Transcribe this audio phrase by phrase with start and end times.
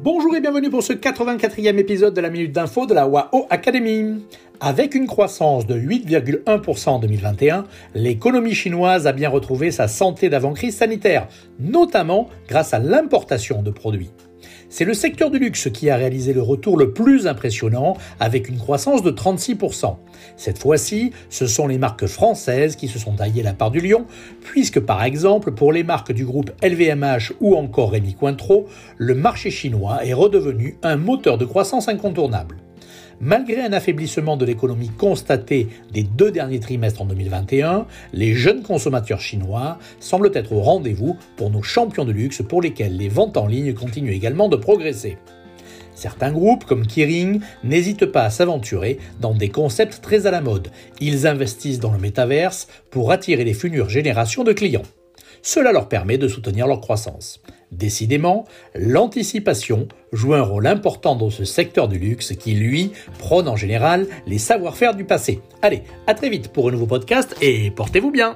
[0.00, 4.24] Bonjour et bienvenue pour ce 84e épisode de la Minute d'Info de la WAO Academy.
[4.60, 7.64] Avec une croissance de 8,1% en 2021,
[7.96, 11.26] l'économie chinoise a bien retrouvé sa santé d'avant-crise sanitaire,
[11.58, 14.12] notamment grâce à l'importation de produits.
[14.68, 18.58] C'est le secteur du luxe qui a réalisé le retour le plus impressionnant avec une
[18.58, 19.96] croissance de 36%.
[20.36, 24.06] Cette fois-ci, ce sont les marques françaises qui se sont taillées la part du lion,
[24.42, 28.66] puisque par exemple pour les marques du groupe LVMH ou encore Rémi Cointreau,
[28.96, 32.56] le marché chinois est redevenu un moteur de croissance incontournable.
[33.20, 39.20] Malgré un affaiblissement de l'économie constaté des deux derniers trimestres en 2021, les jeunes consommateurs
[39.20, 43.48] chinois semblent être au rendez-vous pour nos champions de luxe pour lesquels les ventes en
[43.48, 45.18] ligne continuent également de progresser.
[45.96, 50.68] Certains groupes, comme Kering, n'hésitent pas à s'aventurer dans des concepts très à la mode.
[51.00, 54.84] Ils investissent dans le métaverse pour attirer les futures générations de clients.
[55.42, 57.42] Cela leur permet de soutenir leur croissance.
[57.72, 63.56] Décidément, l'anticipation joue un rôle important dans ce secteur du luxe qui, lui, prône en
[63.56, 65.40] général les savoir-faire du passé.
[65.60, 68.34] Allez, à très vite pour un nouveau podcast et portez-vous bien